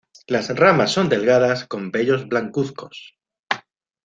[0.25, 3.15] Las ramas son delgadas, con vellos blancuzcos.